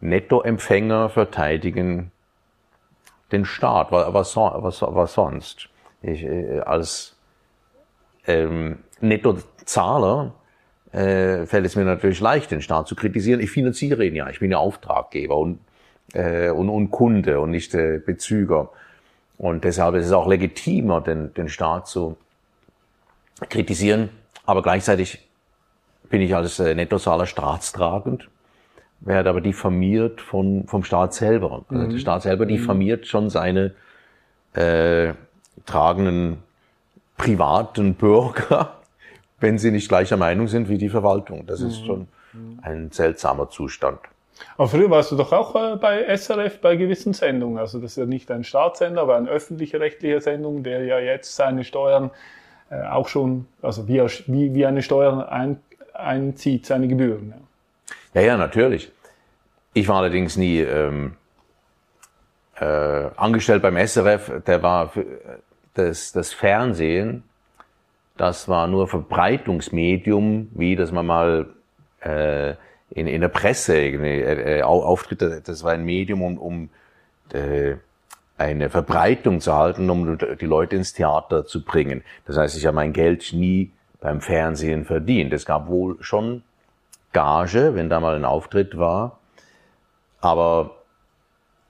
[0.01, 2.11] Nettoempfänger verteidigen
[3.33, 3.93] den Staat.
[3.93, 5.69] Was, was, was sonst?
[6.03, 7.17] Ich, äh, als
[8.27, 10.35] ähm, Nettozahler
[10.93, 13.41] äh, fällt es mir natürlich leicht, den Staat zu kritisieren.
[13.41, 14.29] Ich finanziere ihn ja.
[14.31, 15.61] Ich bin ja Auftraggeber und,
[16.15, 18.71] äh, und, und Kunde und nicht äh, Bezüger.
[19.39, 22.17] Und deshalb ist es auch legitimer, den, den Staat zu
[23.49, 24.11] kritisieren.
[24.45, 25.27] Aber gleichzeitig
[26.09, 28.29] bin ich als äh, Nettozahler staatstragend
[29.01, 31.65] werde aber diffamiert von, vom Staat selber.
[31.69, 31.91] Also mhm.
[31.91, 32.49] der Staat selber mhm.
[32.51, 33.73] diffamiert schon seine
[34.55, 35.15] äh,
[35.67, 36.39] tragenden
[37.17, 38.75] privaten Bürger,
[39.41, 41.47] wenn sie nicht gleicher Meinung sind wie die Verwaltung.
[41.47, 41.87] Das ist mhm.
[41.87, 42.09] schon
[42.63, 43.99] ein seltsamer Zustand.
[44.57, 47.59] Aber früher warst du doch auch äh, bei SRF bei gewissen Sendungen.
[47.59, 51.37] Also das ist ja nicht ein Staatssender, aber eine öffentliche rechtliche Sendung, der ja jetzt
[51.37, 52.11] seine Steuern
[52.71, 55.61] äh, auch schon, also wie, wie, wie eine Steuer ein,
[55.93, 57.35] einzieht, seine Gebühren.
[57.37, 57.50] Ja.
[58.15, 58.91] Ja, ja, natürlich.
[59.73, 61.17] Ich war allerdings nie ähm,
[62.57, 62.65] äh,
[63.17, 64.43] angestellt beim SRF.
[64.47, 65.05] Der war, für,
[65.75, 67.23] das, das Fernsehen,
[68.17, 71.47] das war nur Verbreitungsmedium, wie dass man mal
[72.01, 72.55] äh,
[72.91, 75.49] in, in der Presse äh, äh, auftritt.
[75.49, 76.69] Das war ein Medium, um, um
[77.33, 77.77] äh,
[78.37, 82.03] eine Verbreitung zu halten, um die Leute ins Theater zu bringen.
[82.27, 83.71] Das heißt, ich habe mein Geld nie
[84.01, 85.33] beim Fernsehen verdient.
[85.33, 86.43] Es gab wohl schon
[87.13, 89.19] Gage, wenn da mal ein Auftritt war,
[90.21, 90.77] aber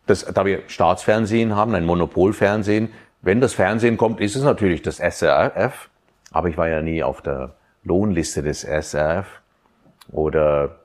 [0.06, 2.90] das, da wir Staatsfernsehen haben, ein Monopolfernsehen,
[3.22, 5.90] wenn das Fernsehen kommt, ist es natürlich das SRF,
[6.32, 9.40] aber ich war ja nie auf der Lohnliste des SRF
[10.10, 10.76] oder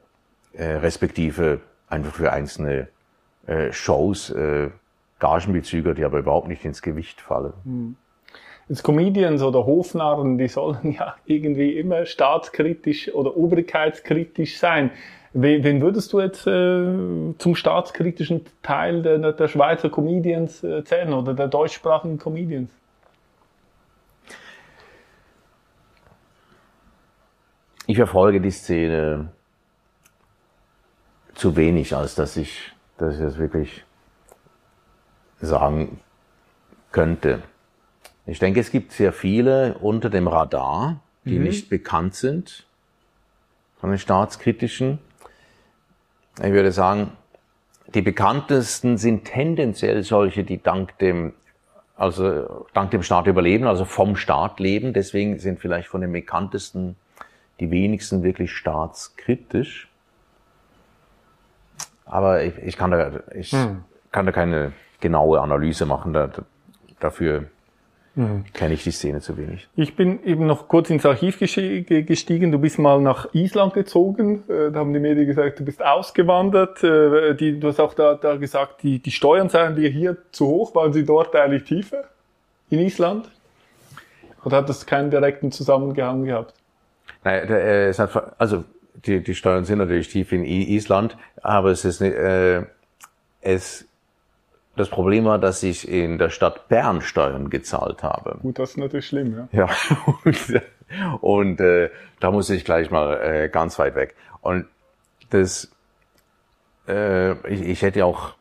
[0.53, 2.87] äh, respektive einfach für einzelne
[3.47, 4.69] äh, Shows äh,
[5.19, 7.53] Gagenbezüger, die aber überhaupt nicht ins Gewicht fallen.
[7.63, 7.95] Hm.
[8.67, 14.91] Jetzt Comedians oder Hofnarren, die sollen ja irgendwie immer staatskritisch oder obrigkeitskritisch sein.
[15.37, 21.33] Wen würdest du jetzt äh, zum staatskritischen Teil der, der Schweizer Comedians äh, zählen oder
[21.33, 22.71] der deutschsprachigen Comedians?
[27.85, 29.27] Ich verfolge die Szene
[31.33, 33.83] zu wenig, als dass ich, dass ich das wirklich
[35.41, 35.99] sagen
[36.93, 37.43] könnte.
[38.27, 41.43] Ich denke, es gibt sehr viele unter dem Radar, die mhm.
[41.43, 42.65] nicht bekannt sind
[43.79, 44.99] von den staatskritischen.
[46.39, 47.11] Ich würde sagen,
[47.93, 51.33] die bekanntesten sind tendenziell solche, die dank dem,
[51.95, 54.93] also dank dem Staat überleben, also vom Staat leben.
[54.93, 56.95] Deswegen sind vielleicht von den bekanntesten
[57.59, 59.87] die wenigsten wirklich staatskritisch.
[62.05, 63.83] Aber ich, ich kann da, ich hm.
[64.11, 66.13] kann da keine genaue Analyse machen.
[66.13, 66.29] Da,
[66.99, 67.45] dafür
[68.15, 68.45] Mhm.
[68.53, 69.67] Kenne ich die Szene zu wenig.
[69.75, 72.51] Ich bin eben noch kurz ins Archiv gestiegen.
[72.51, 74.43] Du bist mal nach Island gezogen.
[74.47, 76.81] Äh, da haben die Medien gesagt, du bist ausgewandert.
[76.83, 80.47] Äh, die, du hast auch da, da gesagt, die, die Steuern seien dir hier zu
[80.47, 80.73] hoch.
[80.75, 82.05] Waren sie dort eigentlich tiefer?
[82.69, 83.29] In Island?
[84.45, 86.53] Oder hat das keinen direkten Zusammenhang gehabt?
[87.23, 88.63] Nein, äh, es hat, also
[89.05, 92.63] die, die Steuern sind natürlich tief in Island, aber es ist nicht, äh,
[93.41, 93.85] es
[94.75, 98.39] das Problem war, dass ich in der Stadt Bern Steuern gezahlt habe.
[98.41, 99.67] Gut, das ist natürlich schlimm, ja.
[99.67, 99.69] Ja,
[100.23, 100.61] und,
[101.21, 104.15] und äh, da musste ich gleich mal äh, ganz weit weg.
[104.41, 104.65] Und
[105.29, 105.71] das,
[106.87, 108.33] äh, ich, ich hätte auch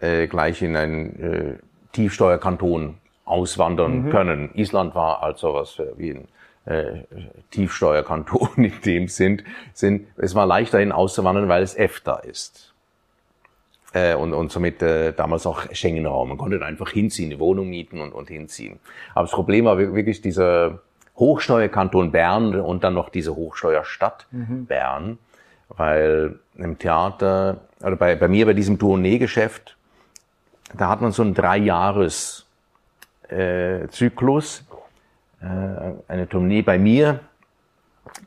[0.00, 1.58] äh, gleich in einen äh,
[1.92, 4.10] Tiefsteuerkanton auswandern mhm.
[4.10, 4.50] können.
[4.54, 6.28] Island war also was wie ein
[6.64, 7.04] äh,
[7.50, 9.42] Tiefsteuerkanton in dem Sinn.
[9.72, 12.67] Sind, es war leichter hin auszuwandern, weil es EFTA ist
[13.92, 16.30] äh, und, und somit äh, damals auch Schengen-Raum.
[16.30, 18.78] Man konnte einfach hinziehen, eine Wohnung mieten und, und hinziehen.
[19.14, 20.80] Aber das Problem war wirklich dieser
[21.16, 24.66] Hochsteuerkanton Bern und dann noch diese Hochsteuerstadt mhm.
[24.66, 25.18] Bern,
[25.68, 29.76] weil im Theater, oder bei, bei mir bei diesem Tournee-Geschäft,
[30.76, 32.46] da hat man so einen Dreijahres
[33.28, 33.86] äh.
[35.40, 35.46] Äh,
[36.08, 37.20] eine Tournee bei mir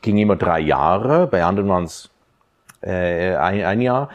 [0.00, 2.10] ging immer drei Jahre, bei anderen waren es
[2.80, 4.08] äh, ein, ein Jahr.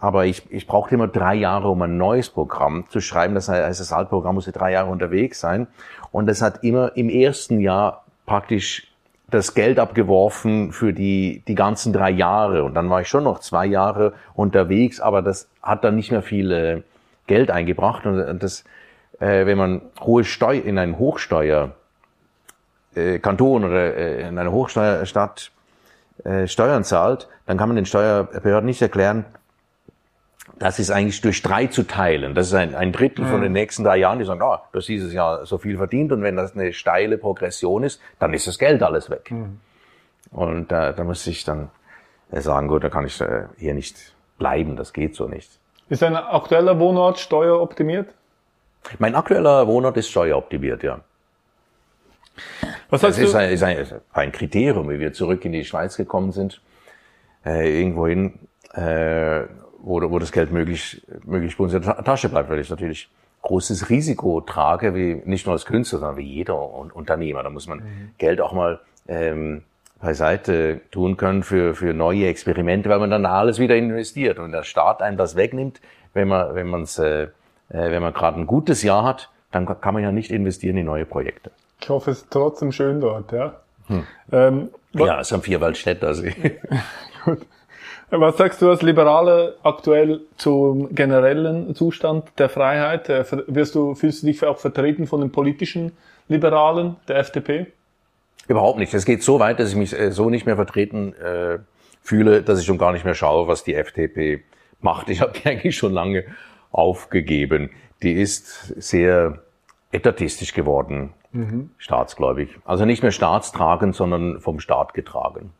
[0.00, 3.34] Aber ich, ich brauchte immer drei Jahre, um ein neues Programm zu schreiben.
[3.34, 5.66] Das heißt, das Altprogramm musste drei Jahre unterwegs sein.
[6.10, 8.90] Und das hat immer im ersten Jahr praktisch
[9.28, 12.64] das Geld abgeworfen für die, die ganzen drei Jahre.
[12.64, 16.22] Und dann war ich schon noch zwei Jahre unterwegs, aber das hat dann nicht mehr
[16.22, 16.82] viel äh,
[17.26, 18.06] Geld eingebracht.
[18.06, 18.64] Und das,
[19.20, 21.72] äh, wenn man hohe Steuer in einem Hochsteuer
[22.94, 25.52] äh, Kanton oder äh, in einer Hochsteuerstadt
[26.24, 29.24] äh, Steuern zahlt, dann kann man den Steuerbehörden nicht erklären,
[30.58, 32.34] das ist eigentlich durch drei zu teilen.
[32.34, 33.30] Das ist ein, ein Drittel mhm.
[33.30, 36.12] von den nächsten drei Jahren, die sagen, ah, du hast dieses Jahr so viel verdient
[36.12, 39.30] und wenn das eine steile Progression ist, dann ist das Geld alles weg.
[39.30, 39.60] Mhm.
[40.30, 41.70] Und äh, da muss ich dann
[42.30, 45.50] äh, sagen, gut, da kann ich äh, hier nicht bleiben, das geht so nicht.
[45.88, 48.08] Ist ein aktueller Wohnort steueroptimiert?
[48.98, 51.00] Mein aktueller Wohnort ist steueroptimiert, ja.
[52.88, 55.96] Was das ist ein, ist, ein, ist ein Kriterium, wie wir zurück in die Schweiz
[55.96, 56.60] gekommen sind,
[57.44, 58.38] äh, irgendwohin,
[58.74, 59.42] äh,
[59.82, 63.08] wo, wo das Geld möglichst, möglichst bei unserer Tasche bleibt, weil ich natürlich
[63.42, 66.60] großes Risiko trage, wie nicht nur als Künstler, sondern wie jeder
[66.94, 67.42] Unternehmer.
[67.42, 68.10] Da muss man mhm.
[68.18, 69.62] Geld auch mal ähm,
[70.00, 74.62] beiseite tun können für, für neue Experimente, weil man dann alles wieder investiert und der
[74.62, 75.80] Staat einem das wegnimmt,
[76.14, 77.28] wenn man wenn man's, äh, äh
[77.68, 81.06] wenn man gerade ein gutes Jahr hat, dann kann man ja nicht investieren in neue
[81.06, 81.50] Projekte.
[81.80, 83.54] Ich hoffe, es ist trotzdem schön dort, ja.
[83.86, 84.06] Hm.
[84.32, 86.08] Ähm, ja, es ist am Vierwaldstätter.
[86.08, 86.24] Also.
[87.24, 87.46] Gut.
[88.10, 93.08] Was sagst du als Liberale aktuell zum generellen Zustand der Freiheit?
[93.08, 95.92] Äh, wirst du, fühlst du dich auch vertreten von den politischen
[96.28, 97.66] Liberalen der FDP?
[98.48, 98.92] Überhaupt nicht.
[98.94, 101.58] Es geht so weit, dass ich mich äh, so nicht mehr vertreten äh,
[102.02, 104.42] fühle, dass ich schon gar nicht mehr schaue, was die FDP
[104.80, 105.08] macht.
[105.08, 106.24] Ich habe die eigentlich schon lange
[106.72, 107.70] aufgegeben.
[108.02, 109.38] Die ist sehr
[109.92, 111.70] etatistisch geworden, mhm.
[111.78, 112.58] staatsgläubig.
[112.64, 115.52] Also nicht mehr staatstragend, sondern vom Staat getragen.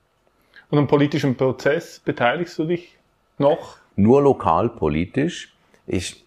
[0.70, 2.96] Und am politischen Prozess beteiligst du dich
[3.38, 3.78] noch?
[3.96, 5.52] Nur lokalpolitisch.
[5.86, 6.24] Ich,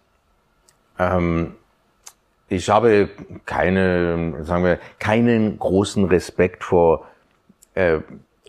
[0.99, 1.53] ähm,
[2.49, 3.09] ich habe
[3.45, 7.07] keine, sagen wir, keinen großen Respekt vor
[7.73, 7.99] äh,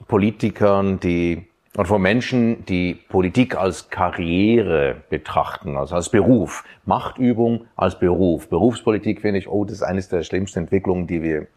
[0.08, 6.62] Politikern, die und vor Menschen, die Politik als Karriere betrachten, also als Beruf.
[6.84, 8.48] Machtübung als Beruf.
[8.48, 11.48] Berufspolitik finde ich, oh, das ist eines der schlimmsten Entwicklungen, die wir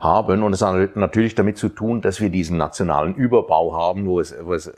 [0.00, 0.42] haben.
[0.42, 4.34] Und es hat natürlich damit zu tun, dass wir diesen nationalen Überbau haben, wo es,
[4.42, 4.72] wo es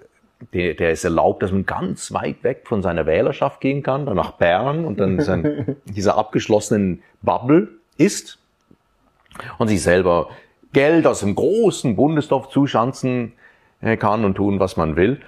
[0.53, 4.17] der, der es erlaubt, dass man ganz weit weg von seiner Wählerschaft gehen kann, dann
[4.17, 8.39] nach Bern und dann sein, dieser abgeschlossenen Bubble ist
[9.59, 10.29] und sich selber
[10.73, 13.35] Geld aus dem großen Bundesdorf zuschanzen
[13.81, 15.21] äh, kann und tun, was man will.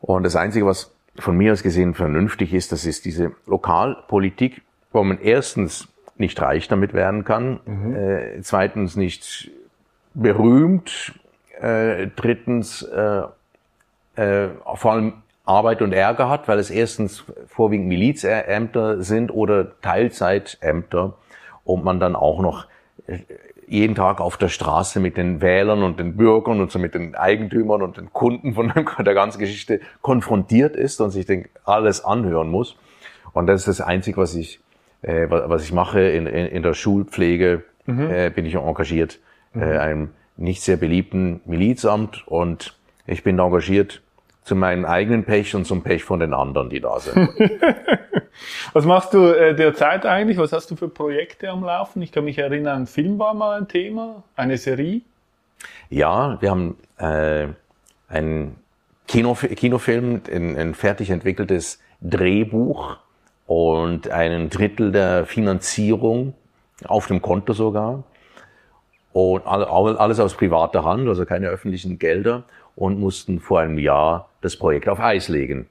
[0.00, 5.02] Und das Einzige, was von mir aus gesehen vernünftig ist, das ist diese Lokalpolitik, wo
[5.02, 7.96] man erstens nicht reich damit werden kann, mhm.
[7.96, 9.50] äh, zweitens nicht
[10.14, 11.12] berühmt,
[11.60, 13.22] äh, drittens äh,
[14.16, 21.14] äh, vor allem Arbeit und Ärger hat, weil es erstens vorwiegend Milizämter sind oder Teilzeitämter
[21.64, 22.66] und man dann auch noch
[23.06, 23.18] äh,
[23.66, 27.14] jeden Tag auf der Straße mit den Wählern und den Bürgern und so mit den
[27.14, 32.50] Eigentümern und den Kunden von der ganzen Geschichte konfrontiert ist und sich den alles anhören
[32.50, 32.76] muss.
[33.32, 34.60] Und das ist das Einzige, was ich,
[35.04, 38.10] äh, was ich mache in, in, in der Schulpflege, mhm.
[38.10, 39.20] äh, bin ich engagiert,
[39.52, 39.62] mhm.
[39.62, 44.00] äh, einem nicht sehr beliebten Milizamt und ich bin engagiert
[44.42, 47.30] zu meinem eigenen Pech und zum Pech von den anderen, die da sind.
[48.72, 50.38] Was machst du äh, derzeit eigentlich?
[50.38, 52.02] Was hast du für Projekte am Laufen?
[52.02, 55.02] Ich kann mich erinnern, ein Film war mal ein Thema, eine Serie.
[55.88, 57.46] Ja, wir haben äh,
[58.08, 58.56] einen
[59.06, 62.96] Kinof Kinofilm, ein, ein fertig entwickeltes Drehbuch
[63.46, 66.34] und einen Drittel der Finanzierung
[66.86, 68.04] auf dem Konto sogar.
[69.12, 72.42] Und alles aus privater Hand, also keine öffentlichen Gelder
[72.74, 75.68] und mussten vor einem Jahr das Projekt auf Eis legen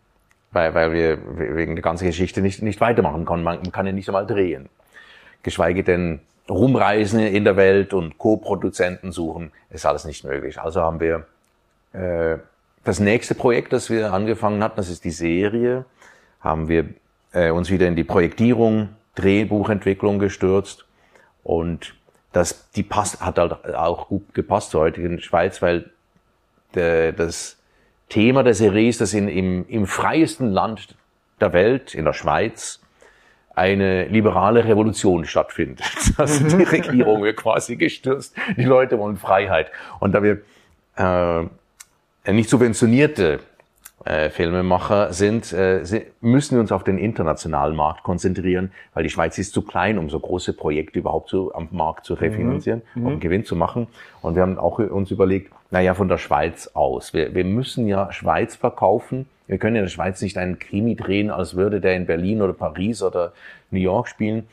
[0.53, 1.17] weil, weil wir
[1.57, 3.25] wegen der ganzen Geschichte nicht, nicht weitermachen.
[3.25, 4.69] Man, man kann ja nicht einmal drehen.
[5.41, 10.59] Geschweige denn rumreisen in der Welt und Co-Produzenten suchen, ist alles nicht möglich.
[10.59, 11.25] Also haben wir
[11.93, 12.37] äh,
[12.83, 15.85] das nächste Projekt, das wir angefangen hatten, das ist die Serie,
[16.39, 16.85] haben wir
[17.33, 20.85] äh, uns wieder in die Projektierung, Drehbuchentwicklung gestürzt
[21.43, 21.95] und
[22.31, 25.91] das die passt hat halt auch gut gepasst zur heutigen Schweiz, weil
[26.73, 27.57] der, das
[28.09, 30.95] Thema der Serie ist, dass in, im, im freiesten Land
[31.39, 32.79] der Welt, in der Schweiz,
[33.55, 35.83] eine liberale Revolution stattfindet.
[36.17, 39.71] Also die Regierung wird quasi gestürzt, die Leute wollen Freiheit.
[39.99, 40.41] Und da wir
[40.95, 43.39] äh, nicht subventionierte
[44.05, 45.81] äh, Filmemacher sind, äh,
[46.21, 50.09] müssen wir uns auf den internationalen Markt konzentrieren, weil die Schweiz ist zu klein, um
[50.09, 53.05] so große Projekte überhaupt zu, am Markt zu refinanzieren, mhm.
[53.07, 53.87] um Gewinn zu machen.
[54.21, 57.13] Und wir haben auch uns überlegt, naja, von der Schweiz aus.
[57.13, 59.27] Wir, wir müssen ja Schweiz verkaufen.
[59.47, 62.53] Wir können in der Schweiz nicht einen Krimi drehen, als würde der in Berlin oder
[62.53, 63.33] Paris oder
[63.71, 64.47] New York spielen.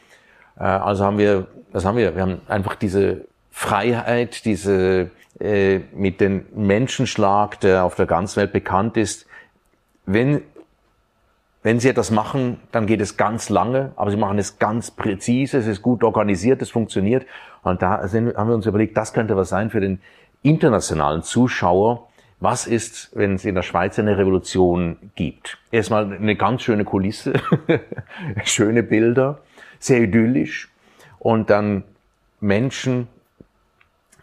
[0.58, 5.10] Äh, also haben wir, das haben wir, wir haben einfach diese Freiheit, diese
[5.40, 9.26] äh, mit dem Menschenschlag, der auf der ganzen Welt bekannt ist,
[10.06, 10.42] wenn,
[11.62, 15.58] wenn Sie etwas machen, dann geht es ganz lange, aber Sie machen es ganz präzise,
[15.58, 17.26] es ist gut organisiert, es funktioniert.
[17.62, 20.00] Und da sind, haben wir uns überlegt, das könnte was sein für den
[20.42, 22.08] internationalen Zuschauer.
[22.40, 25.58] Was ist, wenn es in der Schweiz eine Revolution gibt?
[25.70, 27.34] Erstmal eine ganz schöne Kulisse,
[28.44, 29.40] schöne Bilder,
[29.78, 30.70] sehr idyllisch
[31.18, 31.84] und dann
[32.40, 33.08] Menschen,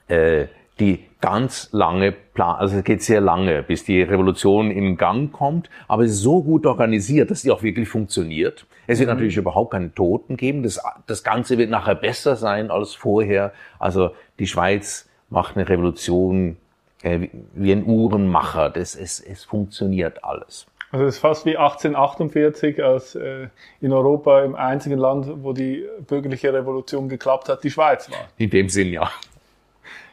[0.07, 0.47] äh,
[0.79, 5.69] die ganz lange Plan, also es geht sehr lange, bis die Revolution in Gang kommt,
[5.87, 8.65] aber es ist so gut organisiert, dass die auch wirklich funktioniert.
[8.85, 9.15] Es wird mhm.
[9.15, 10.63] natürlich überhaupt keine Toten geben.
[10.63, 13.51] Das, das Ganze wird nachher besser sein als vorher.
[13.79, 16.57] Also die Schweiz macht eine Revolution
[17.01, 18.69] äh, wie ein Uhrenmacher.
[18.69, 20.67] Das, es, es funktioniert alles.
[20.89, 23.49] Also es ist fast wie 1848, als äh,
[23.81, 28.29] in Europa im einzigen Land, wo die bürgerliche Revolution geklappt hat, die Schweiz war.
[28.37, 29.11] In dem Sinn, ja.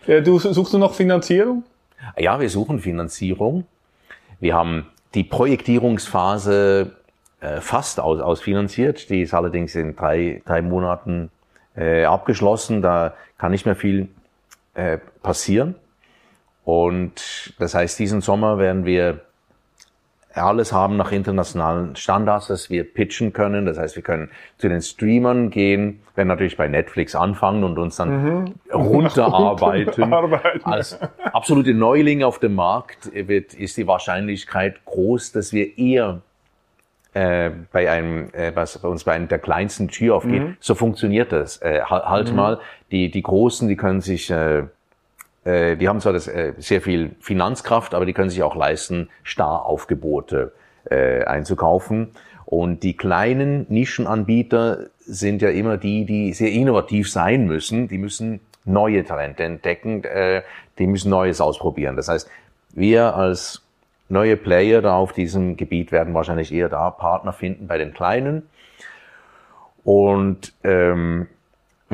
[0.07, 1.65] Ja, du suchst du noch Finanzierung?
[2.19, 3.65] Ja, wir suchen Finanzierung.
[4.39, 6.93] Wir haben die Projektierungsphase
[7.41, 9.09] äh, fast aus, ausfinanziert.
[9.09, 11.31] Die ist allerdings in drei, drei Monaten
[11.77, 12.83] äh, abgeschlossen.
[12.83, 14.09] Da kann nicht mehr viel
[14.75, 15.75] äh, passieren.
[16.65, 19.21] Und das heißt, diesen Sommer werden wir
[20.35, 23.67] alles haben nach internationalen Standards, dass wir pitchen können.
[23.67, 27.97] Das heißt, wir können zu den Streamern gehen, werden natürlich bei Netflix anfangen und uns
[27.97, 28.55] dann mhm.
[28.73, 30.13] runterarbeiten.
[30.65, 30.99] Als
[31.33, 36.21] absolute Neulinge auf dem Markt wird, ist die Wahrscheinlichkeit groß, dass wir eher
[37.15, 40.43] äh, bei einem, äh, was bei uns bei einem der kleinsten Tür aufgeht.
[40.43, 40.57] Mhm.
[40.59, 41.63] So funktioniert das.
[41.63, 42.37] Äh, halt, halt mhm.
[42.37, 42.61] mal,
[42.91, 44.65] die, die Großen, die können sich, äh,
[45.45, 49.09] äh, die haben zwar das, äh, sehr viel Finanzkraft, aber die können sich auch leisten,
[49.23, 50.53] Staraufgebote
[50.91, 52.11] äh, einzukaufen.
[52.47, 57.89] Und die kleinen Nischenanbieter sind ja immer die, die sehr innovativ sein müssen.
[57.89, 60.43] Die müssen neue Talente entdecken, äh,
[60.79, 61.97] die müssen Neues ausprobieren.
[61.97, 62.29] Das heißt,
[62.73, 63.63] wir als
[64.09, 68.49] neue Player da auf diesem Gebiet werden wahrscheinlich eher da Partner finden bei den Kleinen.
[69.85, 71.27] Und ähm,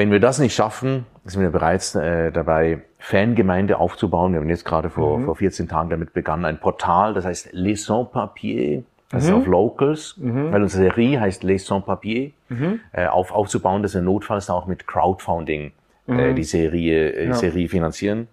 [0.00, 4.32] wenn wir das nicht schaffen, sind wir bereits äh, dabei, Fangemeinde aufzubauen.
[4.32, 5.24] Wir haben jetzt gerade vor, mhm.
[5.26, 9.28] vor 14 Tagen damit begonnen, ein Portal, das heißt Les Sans Papier, das mhm.
[9.28, 10.52] ist auf Locals, mhm.
[10.52, 12.80] weil unsere Serie heißt Les Sans Papier, mhm.
[12.92, 15.72] äh, auf, aufzubauen, dass wir notfalls auch mit Crowdfunding
[16.08, 16.34] äh, mhm.
[16.34, 17.34] die Serie, äh, ja.
[17.34, 18.28] Serie finanzieren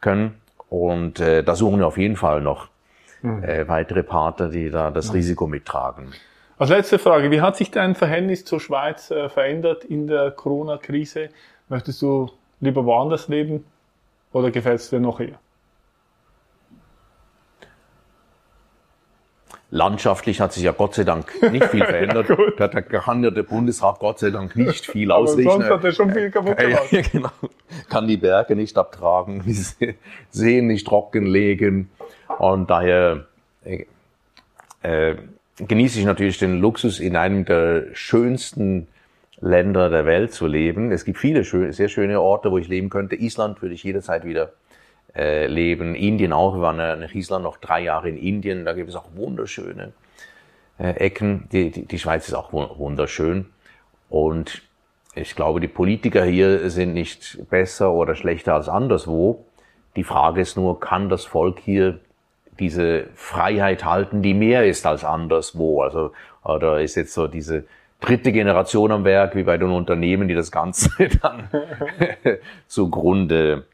[0.00, 0.34] können.
[0.68, 2.66] Und äh, da suchen wir auf jeden Fall noch
[3.22, 3.44] mhm.
[3.44, 5.14] äh, weitere Partner, die da das.
[5.14, 6.14] Risiko mittragen.
[6.62, 11.30] Als letzte Frage, wie hat sich dein Verhältnis zur Schweiz äh, verändert in der Corona-Krise?
[11.68, 13.64] Möchtest du lieber woanders leben
[14.32, 15.40] oder gefällt es dir noch eher?
[19.72, 22.28] Landschaftlich hat sich ja Gott sei Dank nicht viel verändert.
[22.28, 25.50] ja, da kann ja der Bundesrat Gott sei Dank nicht viel ausrichten.
[25.50, 26.86] Sonst hat er schon viel kaputt gemacht.
[26.92, 27.30] Ja, genau.
[27.90, 29.96] Kann die Berge nicht abtragen, die
[30.30, 31.90] Seen nicht trockenlegen.
[32.38, 33.26] Und daher
[33.64, 33.86] äh,
[34.82, 35.16] äh,
[35.66, 38.88] genieße ich natürlich den Luxus, in einem der schönsten
[39.40, 40.92] Länder der Welt zu leben.
[40.92, 43.16] Es gibt viele schöne, sehr schöne Orte, wo ich leben könnte.
[43.16, 44.52] Island würde ich jederzeit wieder
[45.16, 45.94] äh, leben.
[45.94, 46.54] Indien auch.
[46.54, 48.64] Wir waren nach Island noch drei Jahre in Indien.
[48.64, 49.92] Da gibt es auch wunderschöne
[50.78, 51.48] äh, Ecken.
[51.52, 53.46] Die, die, die Schweiz ist auch wunderschön.
[54.08, 54.62] Und
[55.14, 59.44] ich glaube, die Politiker hier sind nicht besser oder schlechter als anderswo.
[59.96, 61.98] Die Frage ist nur, kann das Volk hier
[62.58, 65.82] diese Freiheit halten, die mehr ist als anderswo.
[65.82, 66.12] Also,
[66.44, 67.64] oder ist jetzt so diese
[68.00, 70.90] dritte Generation am Werk, wie bei den Unternehmen, die das Ganze
[71.22, 71.48] dann
[72.66, 73.64] zugrunde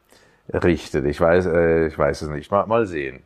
[0.53, 1.05] richtet.
[1.05, 2.51] Ich weiß, äh, ich weiß es nicht.
[2.51, 3.19] Mal, mal sehen.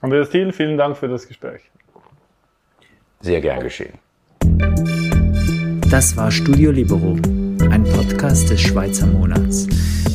[0.00, 1.62] Andreas Thiel, vielen Dank für das Gespräch.
[3.20, 3.98] Sehr gern geschehen.
[5.90, 7.16] Das war Studio Libero,
[7.70, 9.66] ein Podcast des Schweizer Monats.